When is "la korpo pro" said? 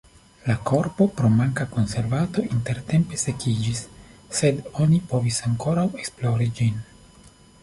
0.47-1.29